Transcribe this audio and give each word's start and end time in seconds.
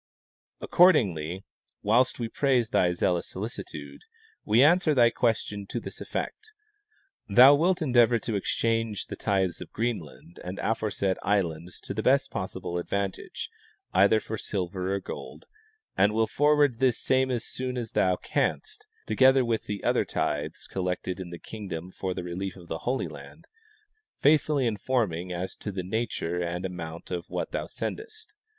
Accordingly, 0.61 1.45
whilst 1.83 2.17
we 2.17 2.27
praise 2.27 2.69
thy 2.69 2.91
zealous 2.93 3.27
solicitude, 3.29 4.01
we 4.43 4.63
answer 4.63 4.95
thy 4.95 5.11
question 5.11 5.67
to 5.67 5.79
this 5.79 6.01
effect: 6.01 6.53
thou 7.29 7.53
wilt 7.53 7.83
endeavor 7.83 8.17
to 8.17 8.33
exchange 8.35 9.05
the 9.05 9.15
tithes 9.15 9.61
of 9.61 9.71
Greenland 9.71 10.39
and 10.43 10.57
the 10.57 10.71
aforesaid 10.71 11.17
islands 11.21 11.79
to 11.81 11.93
the 11.93 12.01
best 12.01 12.31
possible 12.31 12.79
advantage, 12.79 13.51
either 13.93 14.19
for 14.19 14.39
silver 14.39 14.91
or 14.95 14.99
gold, 14.99 15.45
and 15.95 16.13
will 16.15 16.25
forward 16.25 16.79
this 16.79 16.97
same 16.97 17.29
as 17.29 17.45
soon 17.45 17.77
as 17.77 17.91
thou 17.91 18.15
canst, 18.15 18.87
together 19.05 19.45
with 19.45 19.65
the 19.65 19.83
other 19.83 20.03
tithes 20.03 20.65
collected 20.65 21.19
in 21.19 21.29
the 21.29 21.37
kingdom 21.37 21.91
for 21.91 22.15
the 22.15 22.23
relief 22.23 22.55
of 22.55 22.69
the 22.69 22.79
Holy 22.89 23.07
Land, 23.07 23.45
faithfully 24.19 24.65
informing 24.65 25.31
as 25.31 25.55
to 25.57 25.71
the 25.71 25.83
nature 25.83 26.41
and 26.41 26.65
amount 26.65 27.11
of 27.11 27.25
what 27.27 27.51
thou 27.51 27.67
sendest. 27.67 28.33